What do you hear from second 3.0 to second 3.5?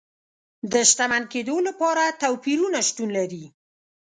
لري.